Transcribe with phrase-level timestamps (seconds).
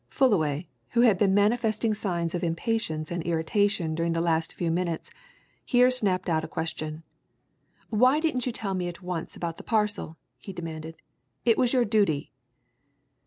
[0.09, 5.11] Fullaway, who had been manifesting signs of impatience and irritation during the last few minutes,
[5.63, 7.03] here snapped out a question.
[7.91, 10.95] "Why didn't you tell me at once about the parcel?" he demanded.
[11.45, 12.31] "It was your duty!"